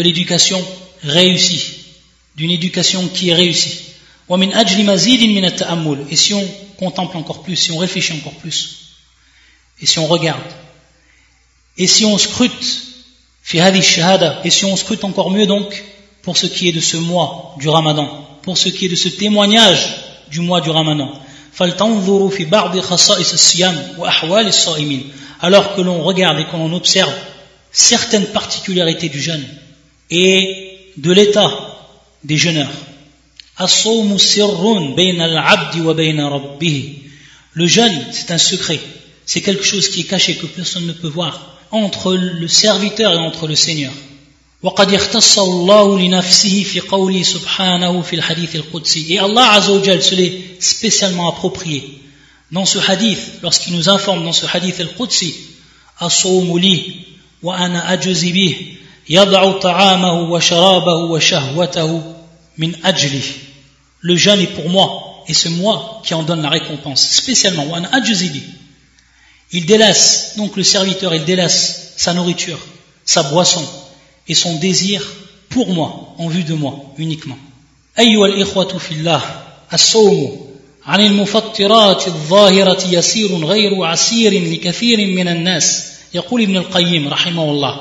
[0.00, 0.62] l'éducation
[1.02, 1.78] réussie,
[2.36, 3.78] d'une éducation qui est réussie.
[4.28, 6.46] Et si on
[6.78, 8.76] contemple encore plus, si on réfléchit encore plus,
[9.80, 10.42] et si on regarde,
[11.80, 12.82] et si on scrute,
[13.54, 15.82] et si on scrute encore mieux donc,
[16.20, 19.08] pour ce qui est de ce mois du Ramadan, pour ce qui est de ce
[19.08, 19.96] témoignage
[20.30, 21.10] du mois du Ramadan.
[25.40, 27.14] Alors que l'on regarde et que l'on observe
[27.72, 29.46] certaines particularités du jeûne
[30.10, 31.50] et de l'état
[32.24, 32.68] des jeûneurs.
[37.54, 38.80] Le jeûne, c'est un secret,
[39.24, 43.17] c'est quelque chose qui est caché, que personne ne peut voir, entre le serviteur et
[43.17, 43.91] entre le Seigneur.
[44.63, 50.01] وقد يختص الله لنفسه في قوله سبحانه في الحديث القدسي et Allah Azza wa Jal
[50.01, 52.01] se l'est spécialement approprié
[52.51, 55.33] dans ce hadith lorsqu'il nous informe dans ce hadith al-Qudsi
[56.01, 56.81] الصوم لي
[57.43, 58.55] وأنا أجزي به
[59.09, 62.15] يضع طعامه وشرابه وشهوته
[62.57, 63.23] من أجله
[64.01, 67.97] le jeûne est pour moi et c'est moi qui en donne la récompense spécialement وأنا
[67.97, 68.41] أجزي به
[69.51, 72.59] il délaisse donc le serviteur il délaisse sa nourriture
[73.05, 73.65] sa boisson
[74.27, 75.01] et son désir
[75.49, 77.37] pour moi, en vue de moi uniquement.
[77.99, 79.21] أيها الإخوة في الله
[79.73, 80.47] الصوم
[80.85, 87.79] عن المفطرات الظاهرة يسير غير عسير لكثير من الناس يقول ابن القيم رحمه الله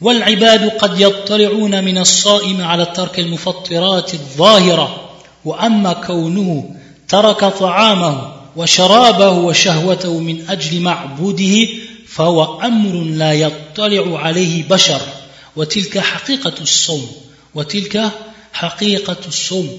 [0.00, 5.10] والعباد قد يطلعون من الصائم على ترك المفطرات الظاهرة
[5.44, 6.76] وأما كونه
[7.08, 11.67] ترك طعامه وشرابه وشهوته من أجل معبوده
[12.07, 15.01] فهو أمر لا يطلع عليه بشر.
[15.55, 17.11] وتلك حقيقة الصوم
[17.55, 18.11] وتلك
[18.53, 19.69] حقيقة الصوم.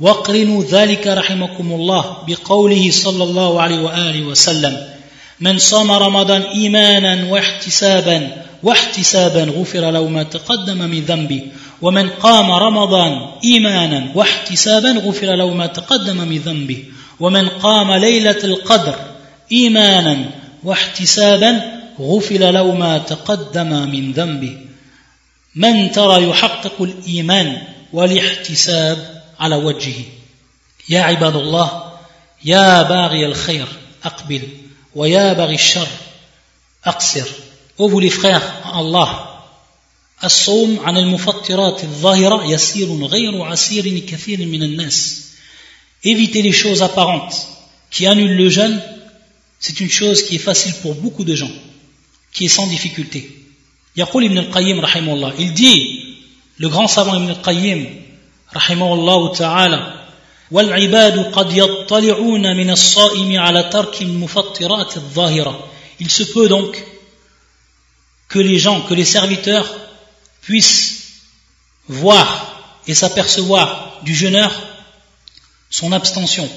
[0.00, 4.86] واقرنوا ذلك رحمكم الله بقوله صلى الله عليه وآله وسلم
[5.40, 11.42] من صام رمضان إيمانا واحتسابا واحتسابا غفر له ما تقدم من ذنبه.
[11.82, 16.84] ومن قام رمضان إيمانا واحتسابا غفر له ما تقدم من ذنبه.
[17.20, 18.94] ومن قام ليلة القدر
[19.52, 20.30] إيمانا
[20.64, 24.56] واحتسابا غفر له ما تقدم من ذنبه.
[25.54, 30.04] من ترى يحقق الإيمان والاحتساب على وجهه.
[30.88, 31.92] يا عباد الله
[32.44, 33.66] يا باغي الخير
[34.04, 34.42] أقبل
[34.94, 35.88] ويا باغي الشر
[36.84, 37.26] أقصر.
[37.78, 39.08] Ô les frères, Allah,
[40.24, 45.25] الصوم عن المفطرات الظاهرة يسير غير عسير لكثير من الناس.
[46.05, 47.47] Éviter les choses apparentes
[47.91, 48.81] qui annulent le jeûne,
[49.59, 51.51] c'est une chose qui est facile pour beaucoup de gens,
[52.33, 53.29] qui est sans difficulté.
[53.97, 56.15] يقول ابن القيم رحمه الله il dit
[56.57, 57.85] le grand savant Ibn al-Qayyim
[58.55, 59.93] رحمه الله تعالى
[60.51, 65.67] والعباد قد يطلعون من الصائم على ترك المفطرات الظاهرة
[65.99, 66.83] il se peut donc
[68.29, 69.69] que les gens, que les serviteurs
[70.41, 71.19] puissent
[71.89, 72.27] voir
[72.87, 74.51] et s'apercevoir du jeûneur
[75.78, 76.48] son abstention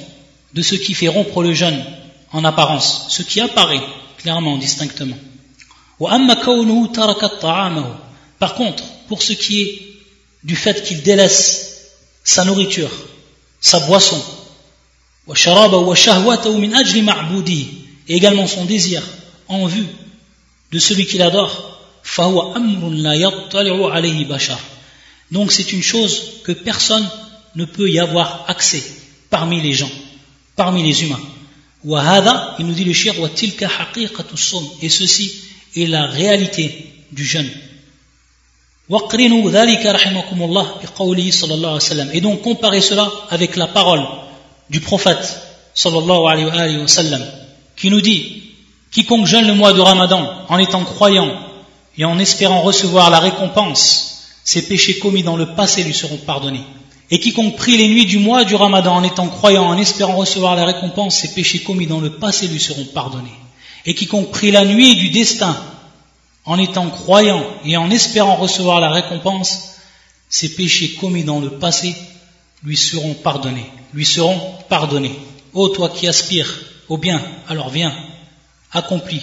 [0.54, 1.84] de ce qui fait rompre le jeûne
[2.32, 3.82] en apparence, ce qui apparaît
[4.18, 5.18] clairement, distinctement.
[8.40, 9.82] Par contre, pour ce qui est
[10.46, 11.90] du fait qu'il délaisse
[12.24, 12.92] sa nourriture,
[13.60, 14.24] sa boisson,
[18.08, 19.04] et également son désir
[19.50, 19.88] en vue
[20.72, 21.82] de celui qui l'adore,
[25.32, 27.10] donc c'est une chose que personne
[27.56, 28.82] ne peut y avoir accès
[29.30, 29.92] parmi les gens,
[30.56, 31.20] parmi les humains.
[31.84, 33.14] Il nous dit le shir,
[34.82, 35.32] et ceci
[35.76, 37.50] est la réalité du jeûne.
[42.14, 44.02] Et donc comparez cela avec la parole
[44.70, 45.40] du prophète
[45.76, 47.24] sallallahu alayhi wa sallam
[47.76, 48.44] qui nous dit
[48.92, 51.32] Quiconque jeûne le mois de Ramadan en étant croyant
[51.98, 56.64] et en espérant recevoir la récompense, ses péchés commis dans le passé lui seront pardonnés.
[57.12, 60.56] Et quiconque prie les nuits du mois du Ramadan en étant croyant, en espérant recevoir
[60.56, 63.30] la récompense, ses péchés commis dans le passé lui seront pardonnés.
[63.86, 65.58] Et quiconque prie la nuit du destin
[66.46, 69.76] en étant croyant et en espérant recevoir la récompense,
[70.30, 71.96] ses péchés commis dans le passé
[72.64, 73.66] lui seront pardonnés.
[73.94, 75.16] Lui seront pardonnés.
[75.54, 77.96] Ô toi qui aspires au bien, alors viens,
[78.72, 79.22] accompli.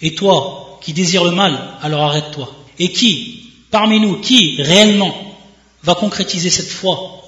[0.00, 2.54] Et toi qui désires le mal, alors arrête-toi.
[2.78, 5.14] Et qui, parmi nous, qui réellement
[5.82, 7.23] va concrétiser cette foi,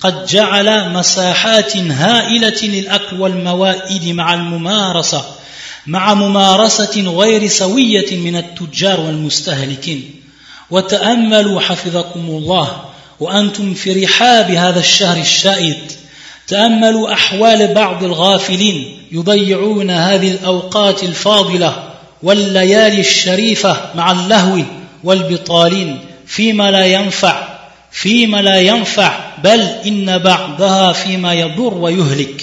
[0.00, 5.24] قد جعل مساحات هائلة للأكل والموائد مع الممارسة
[5.86, 10.10] مع ممارسة غير سوية من التجار والمستهلكين.
[10.70, 12.84] وتأملوا حفظكم الله
[13.20, 15.92] وأنتم في رحاب هذا الشهر الشائد.
[16.48, 21.90] تأملوا أحوال بعض الغافلين يضيعون هذه الأوقات الفاضلة
[22.22, 24.62] والليالي الشريفة مع اللهو
[25.04, 27.55] والبطالين فيما لا ينفع
[27.90, 32.42] فيما لا ينفع بل إن بعضها فيما يضر ويهلك.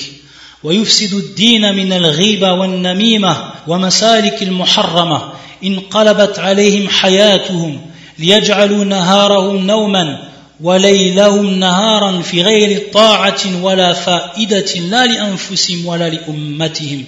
[0.64, 5.22] ويفسد الدين من الغيبة والنميمة ومسالك المحرمة.
[5.64, 7.82] انقلبت عليهم حياتهم
[8.20, 10.24] ليجعلوا نهارهم نوما
[10.62, 17.04] وليلهم نهارا في غير طاعة ولا فائدة لا لأنفسهم ولا لأمتهم.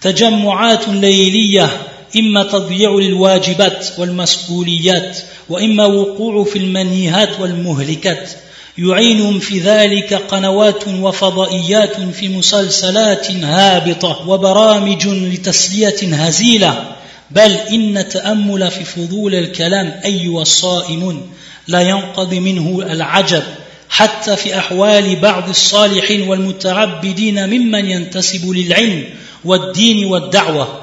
[0.00, 5.18] تجمعات ليلية إما تضييع للواجبات والمسؤوليات
[5.48, 8.30] وإما وقوع في المنيهات والمهلكات.
[8.78, 16.96] يعينهم في ذلك قنوات وفضائيات في مسلسلات هابطة وبرامج لتسلية هزيلة.
[17.30, 21.30] بل إن تأمل في فضول الكلام أيها الصائمون
[21.68, 23.42] لا ينقضي منه العجب.
[23.88, 29.04] حتى في أحوال بعض الصالحين والمتعبدين ممن ينتسب للعلم
[29.44, 30.79] والدين والدعوة.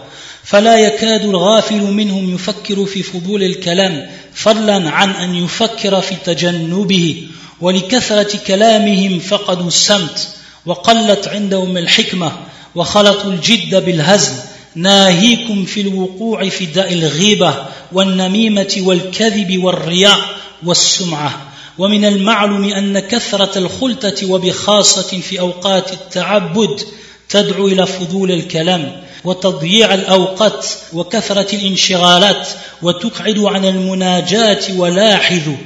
[0.47, 7.27] فلا يكاد الغافل منهم يفكر في فضول الكلام فضلا عن أن يفكر في تجنبه
[7.62, 10.27] ولكثرة كلامهم فقدوا السمت
[10.65, 12.31] وقلت عندهم الحكمة
[12.75, 14.33] وخلطوا الجد بالهزل
[14.75, 17.53] ناهيكم في الوقوع في داء الغيبة
[17.91, 20.19] والنميمة والكذب والرياء
[20.65, 21.41] والسمعة.
[21.77, 26.81] ومن المعلوم أن كثرة الخلطة وبخاصة في أوقات التعبد
[27.29, 29.07] تدعو إلى فضول الكلام.
[29.28, 32.48] وتضييع الأوقات وكثرة الانشغالات
[32.82, 35.58] وتقعد عن المناجاة ولاحظوا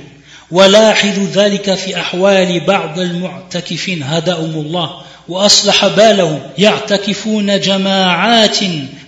[0.52, 4.04] ولاحظوا ذلك في أحوال بعض المعتكفين.
[4.04, 4.90] هداهم الله
[5.30, 6.40] وأصلح بالهم.
[6.58, 8.58] يعتكفون جماعات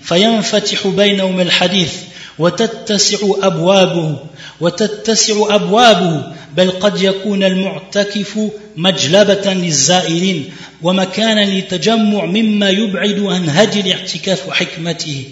[0.03, 1.93] فينفتح بينهم الحديث.
[2.39, 4.17] وتتسع أبوابه
[4.61, 6.23] وتتسع أبوابه
[6.57, 8.39] بل قد يكون المعتكف
[8.75, 10.49] مجلبة للزائرين
[10.81, 15.25] ومكانا للتجمع مما يبعد عن هدي الاعتكاف وحكمته.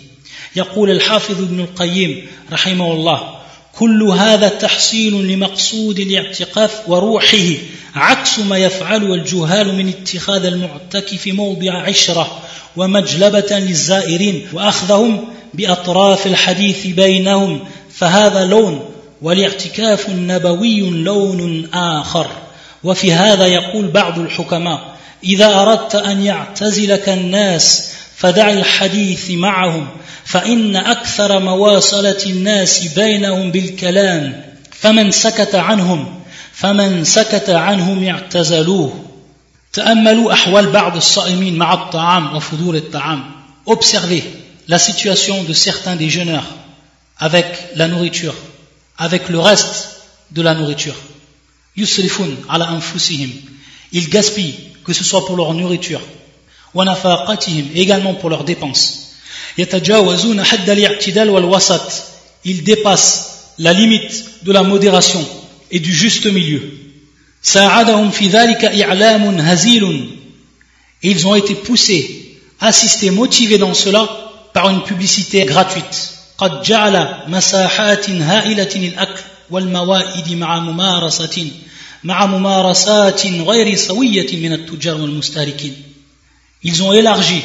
[0.55, 3.41] يقول الحافظ ابن القيم رحمه الله
[3.75, 7.47] كل هذا تحصيل لمقصود الاعتقاف وروحه
[7.95, 12.41] عكس ما يفعله الجهال من اتخاذ المعتكف موضع عشرة
[12.77, 17.59] ومجلبة للزائرين وأخذهم بأطراف الحديث بينهم
[17.93, 18.89] فهذا لون
[19.21, 22.27] والاعتكاف النبوي لون آخر.
[22.83, 29.87] وفي هذا يقول بعض الحكماء إذا أردت أن يعتزلك الناس فدع الحديث معهم
[30.25, 36.19] فإن أكثر مواصلة الناس بينهم بالكلام فمن سكت عنهم
[36.53, 38.93] فمن سكت عنهم اعتزلوه.
[39.73, 43.23] تأملوا أحوال بعض الصائمين مع الطعام وفضول الطعام.
[43.69, 44.23] Observez.
[44.67, 46.47] La situation de certains des jeûneurs
[47.17, 47.45] avec
[47.75, 48.35] la nourriture,
[48.97, 50.95] avec le reste de la nourriture.
[53.93, 56.01] Ils gaspillent, que ce soit pour leur nourriture,
[56.73, 59.11] wa nafaqatihim, également pour leurs dépenses.
[59.57, 59.67] Ils
[62.63, 65.27] dépassent la limite de la modération
[65.69, 66.63] et du juste milieu.
[67.41, 68.11] Sa'adahum.
[71.03, 76.12] Ils ont été poussés, assistés, motivés dans cela par une publicité gratuite.
[76.38, 81.50] قد جعل مساحات هائلة للأكل والموائد مع ممارسة
[82.04, 85.74] مع ممارسات غير سوية من التجار والمستهلكين.
[86.62, 87.42] Ils ont élargi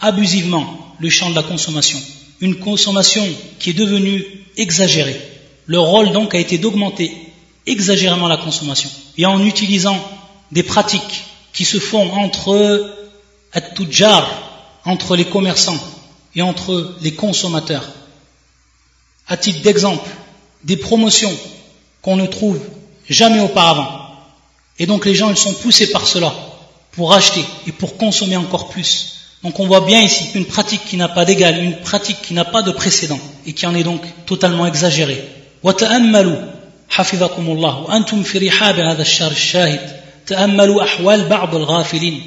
[0.00, 0.66] abusivement
[0.98, 1.98] le champ de la consommation.
[2.40, 3.26] Une consommation
[3.58, 4.22] qui est devenue
[4.56, 5.20] exagérée.
[5.66, 7.12] Le rôle donc a été d'augmenter
[7.66, 9.98] exagérément la consommation et en utilisant
[10.52, 11.24] des pratiques
[11.54, 12.94] qui se font entre
[13.54, 13.62] at
[14.84, 15.78] entre les commerçants
[16.34, 17.88] et entre les consommateurs.
[19.28, 20.08] À titre d'exemple,
[20.64, 21.34] des promotions
[22.02, 22.60] qu'on ne trouve
[23.08, 23.88] jamais auparavant.
[24.78, 26.34] Et donc les gens ils sont poussés par cela
[26.92, 29.20] pour acheter et pour consommer encore plus.
[29.42, 32.44] Donc on voit bien ici une pratique qui n'a pas d'égal, une pratique qui n'a
[32.44, 35.22] pas de précédent et qui en est donc totalement exagérée.
[36.94, 42.22] حفظكم الله وأنتم في رحاب هذا الشهر الشاهد تأملوا أحوال بعض الغافلين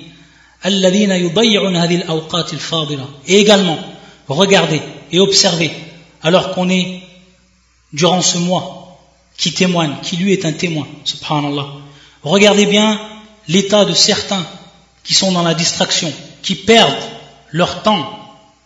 [0.66, 3.78] الذين يضيعون هذه الأوقات الفاضلة et également
[4.29, 4.81] regardez
[5.11, 5.71] et observez
[6.23, 7.03] alors qu'on est
[7.93, 8.99] durant ce mois
[9.37, 11.67] qui témoigne qui lui est un témoin subhanallah
[12.23, 13.01] regardez bien
[13.49, 14.47] l'état de certains
[15.05, 17.05] qui sont dans la distraction qui perdent
[17.51, 18.19] leur temps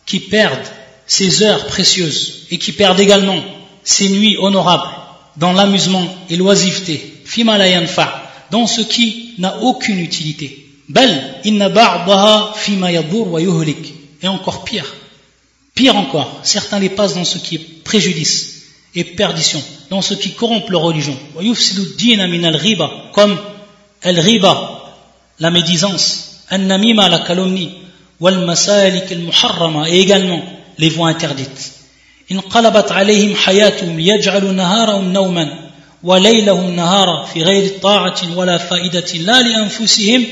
[0.04, 0.68] qui perdent
[1.06, 3.38] ces heures précieuses et qui perdent également
[3.84, 4.90] ces nuits honorables
[5.36, 7.22] dans l'amusement et l'oisiveté,
[8.50, 10.66] dans ce qui n'a aucune utilité.
[10.88, 13.94] Bel inna ba'daha fima wa yuhlik.
[14.22, 14.94] Et encore pire.
[15.75, 20.31] Pire encore, certains les passent dans ce qui est préjudice et perdition, dans ce qui
[20.31, 21.17] corrompt leur religion.
[21.35, 23.37] Wa yufsidu dina min al-ghiba, comme
[24.03, 24.93] al-ghiba,
[25.39, 27.71] la médisance, al-namima, la calomnie,
[28.19, 30.43] wal masalik al-muharrama, et également
[30.77, 31.77] les voies interdites.
[32.31, 35.69] انقلبت عليهم حياتهم ليجعلوا نهارهم نوما
[36.03, 40.25] وليلهم نهارا في غير طاعة ولا فائدة لا لأنفسهم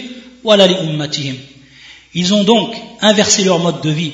[0.44, 1.36] ولا لأمتهم
[2.16, 4.14] Ils ont donc inversé leur mode de vie.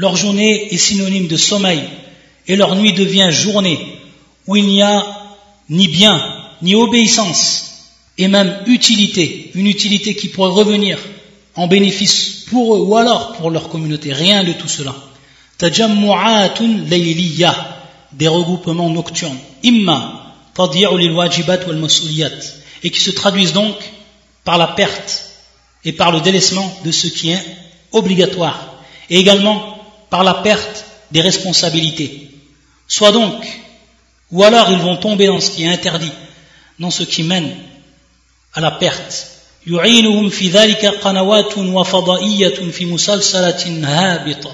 [0.00, 1.82] leur journée est synonyme de sommeil
[2.48, 3.78] et leur nuit devient journée
[4.46, 5.04] où il n'y a
[5.68, 6.18] ni bien,
[6.62, 10.98] ni obéissance et même utilité, une utilité qui pourrait revenir
[11.54, 14.14] en bénéfice pour eux ou alors pour leur communauté.
[14.14, 14.96] Rien de tout cela.
[15.58, 17.58] tajammu'atun layliyah,
[18.12, 22.40] des regroupements nocturnes, imma tadi'u lil wajibat wal mas'uliyat,
[22.82, 23.76] et qui se traduisent donc
[24.44, 25.32] par la perte
[25.84, 27.44] et par le délaissement de ce qui est
[27.92, 28.76] obligatoire,
[29.10, 29.76] et également
[30.09, 32.29] par la perte des responsabilités.
[32.87, 33.45] Soit donc,
[34.31, 36.11] ou alors ils vont tomber dans ce qui est interdit,
[36.79, 37.55] dans ce qui mène
[38.53, 39.31] à la perte.
[39.67, 44.51] يعينهم في ذلك قنوات وفضائية في مسلسلة هابطة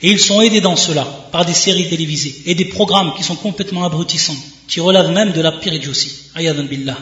[0.00, 3.36] Et ils sont aidés dans cela par des séries télévisées et des programmes qui sont
[3.36, 4.36] complètement abrutissants,
[4.66, 6.10] qui relèvent même de la pire idiotie.
[6.34, 6.96] billah.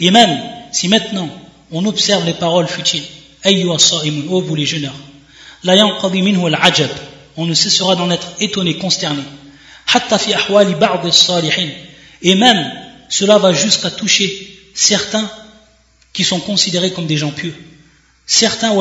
[0.00, 0.40] Et même
[0.72, 1.28] si maintenant
[1.70, 3.02] on observe les paroles futiles,
[4.30, 4.94] oh vous les jeûneurs,
[7.36, 9.22] on ne cessera d'en être étonné, consterné.
[12.22, 12.72] Et même
[13.08, 15.28] cela va jusqu'à toucher certains
[16.12, 17.54] qui sont considérés comme des gens pieux.
[18.26, 18.72] Certains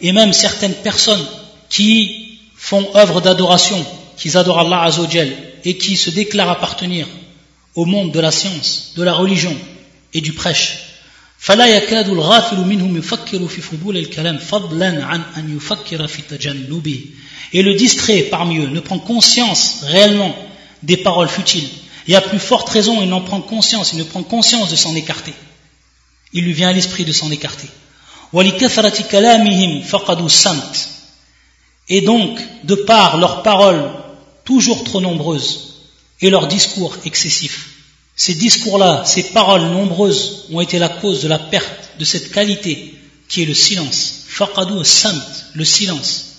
[0.00, 1.26] et même certaines personnes
[1.68, 2.33] qui
[2.64, 3.84] font œuvre d'adoration,
[4.16, 5.28] qui adorent Allah Azzawajal
[5.66, 7.06] et qui se déclarent appartenir
[7.74, 9.54] au monde de la science, de la religion
[10.14, 10.78] et du prêche.
[17.52, 20.34] Et le distrait parmi eux ne prend conscience réellement
[20.82, 21.68] des paroles futiles.
[22.08, 24.94] Et à plus forte raison, il n'en prend conscience, il ne prend conscience de s'en
[24.96, 25.34] écarter.
[26.32, 27.68] Il lui vient à l'esprit de s'en écarter.
[31.88, 33.90] Et donc, de par leurs paroles
[34.44, 35.82] toujours trop nombreuses
[36.20, 37.70] et leurs discours excessifs,
[38.16, 42.94] ces discours-là, ces paroles nombreuses ont été la cause de la perte de cette qualité
[43.28, 44.26] qui est le silence.
[45.54, 46.36] le silence.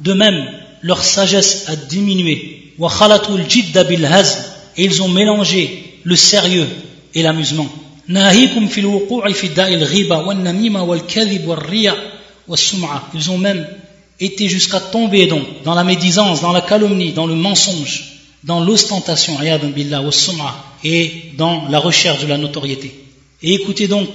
[0.00, 0.50] De même,
[0.82, 2.74] leur sagesse a diminué.
[4.76, 6.68] Et ils ont mélangé le sérieux
[7.14, 7.68] et l'amusement.
[13.13, 13.67] Ils ont même
[14.19, 19.37] été jusqu'à tomber donc dans la médisance, dans la calomnie, dans le mensonge, dans l'ostentation,
[20.83, 22.93] et dans la recherche de la notoriété.
[23.43, 24.09] Et écoutez donc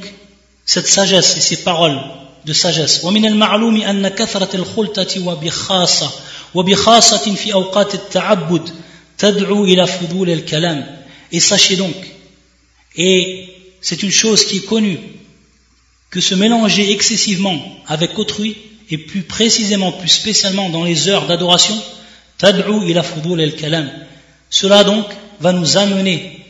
[0.65, 2.01] cette sagesse et ces paroles
[2.45, 3.05] de sagesse.
[3.05, 6.11] ومن المعلوم أن كثرة الخلطة وبخاصة
[6.55, 8.71] وبخاصة في أوقات التعبد
[9.19, 10.87] تدعو إلى فضول الكلام.
[11.33, 11.95] Et sachez donc,
[12.97, 13.49] et
[13.81, 14.99] c'est une chose qui est connue,
[16.10, 18.56] que se mélanger excessivement avec autrui,
[18.90, 21.76] et plus précisément, plus spécialement dans les heures d'adoration,
[22.38, 23.90] tad'u ila fudul al-kalam.
[24.50, 25.06] Cela donc
[25.42, 26.46] va nous amener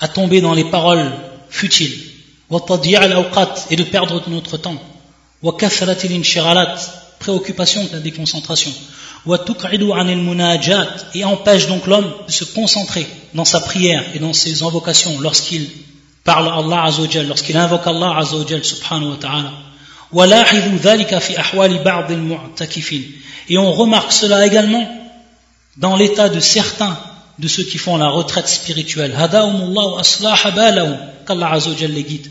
[0.00, 1.12] à tomber dans les paroles
[1.48, 1.96] futiles,
[2.50, 4.80] et de perdre notre temps.
[7.18, 8.72] Préoccupation de la déconcentration.
[11.14, 15.68] Et empêche donc l'homme de se concentrer dans sa prière et dans ses invocations lorsqu'il
[16.26, 19.52] parle Allah Azzawajal, lorsqu'il invoque Allah Azzawajal subhanahu wa ta'ala
[23.48, 24.88] et on remarque cela également
[25.76, 26.96] dans l'état de certains
[27.38, 29.12] de ceux qui font la retraite spirituelle.
[31.26, 32.30] qu'Allah Azzawajal les guide.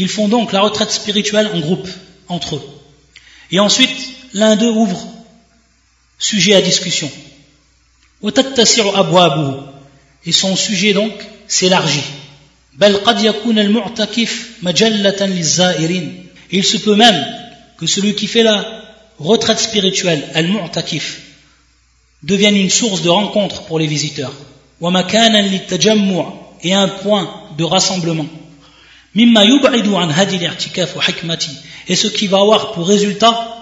[0.00, 1.88] Ils font donc la retraite spirituelle en groupe,
[2.28, 2.62] entre eux.
[3.50, 5.02] Et ensuite, l'un d'eux ouvre
[6.18, 7.10] sujet à discussion.
[10.24, 11.12] Et son sujet donc
[11.46, 12.02] s'élargit.
[16.50, 17.26] il se peut même
[17.78, 18.82] que celui qui fait la
[19.18, 21.20] retraite spirituelle, al-mu'takif,
[22.22, 24.34] devienne une source de rencontre pour les visiteurs.
[26.62, 28.26] et un point de rassemblement.
[31.88, 33.56] et ce qui va avoir pour résultat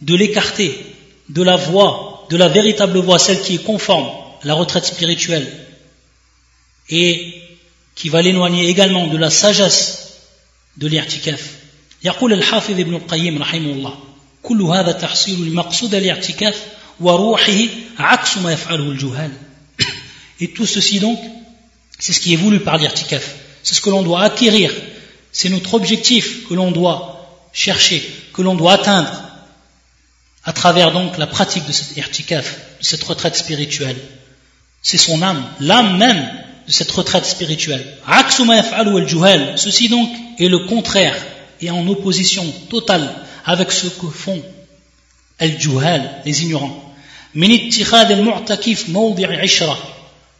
[0.00, 0.86] de l'écarter
[1.28, 4.07] de la voie, de la véritable voie, celle qui est conforme
[4.43, 5.47] à la retraite spirituelle
[6.89, 7.41] et
[7.95, 10.19] qui va l'éloigner également de la sagesse
[10.77, 11.41] de l'irtikaf.
[12.03, 13.93] يقول الحافظ ابن القيم رحمه الله
[14.43, 16.65] كل هذا تحصيل لمقصود الاعتكاف
[16.99, 17.59] وروحه
[17.99, 19.31] عكس ما يفعله الجهال
[20.39, 21.19] et tout ceci donc,
[21.99, 23.35] c'est ce qui est voulu par l'irtikaf.
[23.63, 24.71] C'est ce que l'on doit acquérir.
[25.31, 29.11] C'est notre objectif que l'on doit chercher, que l'on doit atteindre
[30.44, 33.96] à travers donc la pratique de cette irtikaf, de cette retraite spirituelle.
[34.82, 36.28] C'est son âme, l'âme même
[36.66, 37.98] de cette retraite spirituelle.
[39.56, 41.16] Ceci donc est le contraire
[41.60, 43.14] et en opposition totale
[43.44, 44.42] avec ce que font
[45.40, 46.92] les ignorants.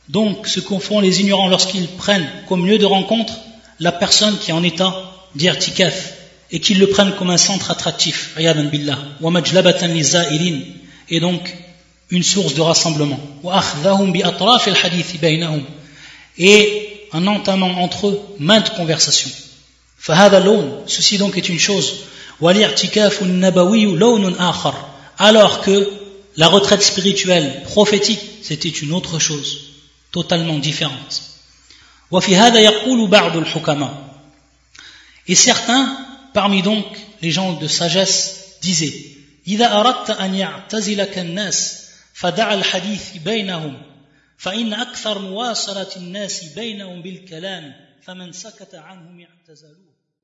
[0.09, 3.35] Donc, ce qu'en font les ignorants lorsqu'ils prennent comme lieu de rencontre
[3.79, 4.95] la personne qui est en état
[5.35, 6.22] d'irtikaf
[6.53, 8.37] et qu'ils le prennent comme un centre attractif,
[8.71, 8.99] billah,
[11.09, 11.57] et donc
[12.11, 13.19] une source de rassemblement.
[16.39, 19.31] Et en entamant entre eux maintes conversations.
[20.87, 22.05] Ceci donc est une chose.
[25.19, 25.91] Alors que
[26.37, 29.59] la retraite spirituelle prophétique, c'était une autre chose
[30.11, 31.23] totalement différentes.
[35.29, 36.02] Et certains,
[36.33, 36.87] parmi donc
[37.23, 39.13] les gens de sagesse, disaient
[39.47, 43.83] إذا أردت أن يعتزلك الناس فدع الحديث بينهم
[44.39, 49.92] فإن أكثر مواصلة الناس بينهم بالكلام فمن سكت عنهم اعتزلوه